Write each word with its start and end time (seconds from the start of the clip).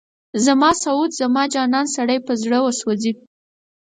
زما 0.45 0.69
سعود، 0.83 1.11
زما 1.21 1.43
جانان، 1.53 1.85
سړی 1.95 2.17
په 2.27 2.33
زړه 2.41 2.57
وسوځي 2.61 3.11